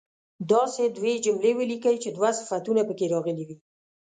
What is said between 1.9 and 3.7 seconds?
چې دوه صفتونه په کې راغلي وي.